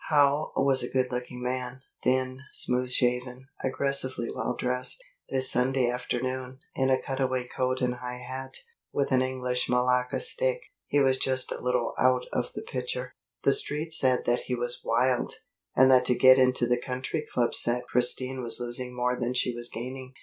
[0.09, 5.03] Howe was a good looking man, thin, smooth shaven, aggressively well dressed.
[5.29, 8.57] This Sunday afternoon, in a cutaway coat and high hat,
[8.91, 13.13] with an English malacca stick, he was just a little out of the picture.
[13.43, 15.33] The Street said that he was "wild,"
[15.75, 19.53] and that to get into the Country Club set Christine was losing more than she
[19.53, 20.15] was gaining.